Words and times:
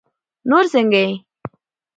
نور 0.49 0.65
څنګه 0.73 0.99
يې؟ 1.05 1.13